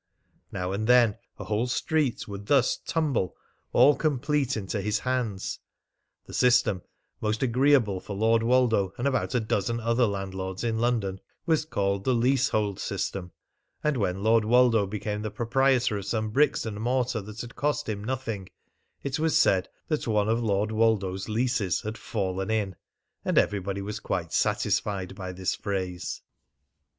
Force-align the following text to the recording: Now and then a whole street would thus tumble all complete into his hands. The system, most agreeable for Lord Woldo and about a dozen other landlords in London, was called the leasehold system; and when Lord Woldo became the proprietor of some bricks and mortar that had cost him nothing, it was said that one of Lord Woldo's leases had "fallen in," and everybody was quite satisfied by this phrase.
Now 0.51 0.71
and 0.71 0.87
then 0.87 1.19
a 1.37 1.43
whole 1.43 1.67
street 1.67 2.27
would 2.27 2.47
thus 2.47 2.75
tumble 2.75 3.35
all 3.71 3.95
complete 3.95 4.57
into 4.57 4.81
his 4.81 4.97
hands. 4.97 5.59
The 6.25 6.33
system, 6.33 6.81
most 7.21 7.43
agreeable 7.43 7.99
for 7.99 8.15
Lord 8.15 8.41
Woldo 8.41 8.93
and 8.97 9.07
about 9.07 9.35
a 9.35 9.39
dozen 9.39 9.79
other 9.79 10.07
landlords 10.07 10.63
in 10.63 10.79
London, 10.79 11.19
was 11.45 11.65
called 11.65 12.03
the 12.03 12.15
leasehold 12.15 12.79
system; 12.79 13.31
and 13.83 13.95
when 13.95 14.23
Lord 14.23 14.43
Woldo 14.43 14.87
became 14.87 15.21
the 15.21 15.29
proprietor 15.29 15.97
of 15.99 16.05
some 16.07 16.31
bricks 16.31 16.65
and 16.65 16.81
mortar 16.81 17.21
that 17.21 17.39
had 17.39 17.55
cost 17.55 17.87
him 17.87 18.03
nothing, 18.03 18.49
it 19.03 19.19
was 19.19 19.37
said 19.37 19.69
that 19.87 20.07
one 20.07 20.27
of 20.27 20.41
Lord 20.41 20.71
Woldo's 20.71 21.29
leases 21.29 21.81
had 21.81 21.95
"fallen 21.95 22.49
in," 22.49 22.75
and 23.23 23.37
everybody 23.37 23.83
was 23.83 23.99
quite 23.99 24.33
satisfied 24.33 25.13
by 25.13 25.31
this 25.31 25.53
phrase. 25.53 26.23